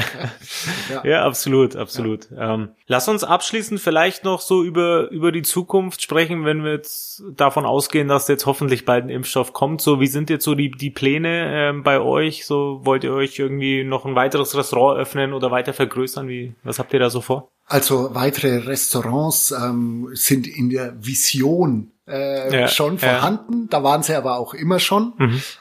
[0.91, 1.03] Ja.
[1.05, 2.29] ja absolut, absolut.
[2.37, 7.23] Ähm, lass uns abschließend vielleicht noch so über, über die Zukunft sprechen, wenn wir jetzt
[7.37, 9.81] davon ausgehen, dass jetzt hoffentlich bald ein Impfstoff kommt.
[9.81, 12.47] So, wie sind jetzt so die, die Pläne ähm, bei euch?
[12.47, 16.29] So, wollt ihr euch irgendwie noch ein weiteres Restaurant öffnen oder weiter vergrößern?
[16.29, 17.49] Wie, was habt ihr da so vor?
[17.69, 23.11] Also weitere Restaurants ähm, sind in der Vision äh, Ja, schon ja.
[23.11, 23.69] vorhanden.
[23.69, 25.13] Da waren sie aber auch immer schon.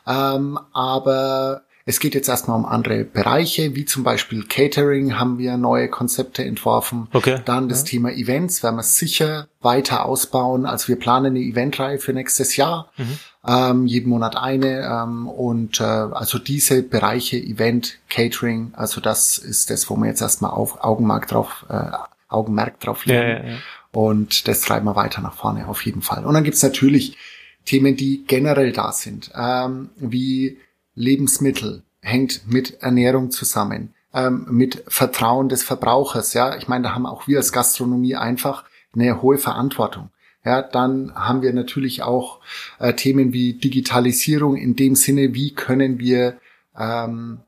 [0.07, 5.55] Ähm, aber es geht jetzt erstmal um andere Bereiche, wie zum Beispiel Catering haben wir
[5.55, 7.07] neue Konzepte entworfen.
[7.13, 7.39] Okay.
[7.45, 10.65] Dann das Thema Events werden wir sicher weiter ausbauen.
[10.65, 12.91] Also wir planen eine Eventreihe für nächstes Jahr.
[13.47, 14.81] Ähm, jeden Monat eine.
[14.81, 20.21] Ähm, und äh, also diese Bereiche Event, Catering, also das ist das, wo wir jetzt
[20.21, 21.91] erstmal auf Augenmerk drauf, äh,
[22.27, 23.21] Augenmerk drauf legen.
[23.21, 23.57] Ja, ja, ja.
[23.93, 26.25] Und das treiben wir weiter nach vorne, auf jeden Fall.
[26.25, 27.17] Und dann gibt's natürlich
[27.63, 30.57] Themen, die generell da sind, ähm, wie
[30.97, 36.33] Lebensmittel, hängt mit Ernährung zusammen, ähm, mit Vertrauen des Verbrauchers.
[36.33, 40.09] Ja, ich meine, da haben auch wir als Gastronomie einfach eine hohe Verantwortung.
[40.43, 42.39] Ja, dann haben wir natürlich auch
[42.79, 46.39] äh, Themen wie Digitalisierung in dem Sinne, wie können wir
[46.77, 47.41] ähm,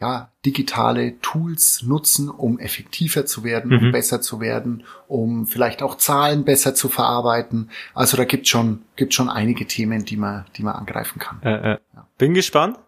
[0.00, 5.96] ja, digitale Tools nutzen, um effektiver zu werden, um besser zu werden, um vielleicht auch
[5.96, 7.70] Zahlen besser zu verarbeiten.
[7.94, 11.40] Also da gibt schon, gibt schon einige Themen, die man, die man angreifen kann.
[11.42, 11.78] Äh, äh.
[12.18, 12.78] Bin gespannt.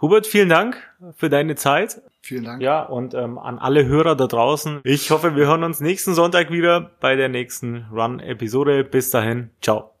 [0.00, 0.76] Hubert, vielen Dank
[1.16, 2.00] für deine Zeit.
[2.20, 2.62] Vielen Dank.
[2.62, 4.80] Ja, und ähm, an alle Hörer da draußen.
[4.84, 8.84] Ich hoffe, wir hören uns nächsten Sonntag wieder bei der nächsten Run-Episode.
[8.84, 9.97] Bis dahin, ciao.